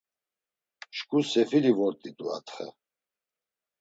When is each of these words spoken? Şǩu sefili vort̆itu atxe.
Şǩu 0.97 1.19
sefili 1.31 1.73
vort̆itu 1.77 2.25
atxe. 2.37 2.67